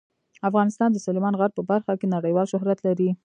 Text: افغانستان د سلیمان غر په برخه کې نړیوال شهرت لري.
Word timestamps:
افغانستان 0.49 0.89
د 0.93 0.97
سلیمان 1.05 1.33
غر 1.39 1.51
په 1.57 1.61
برخه 1.71 1.93
کې 1.99 2.07
نړیوال 2.15 2.45
شهرت 2.53 2.79
لري. 2.87 3.09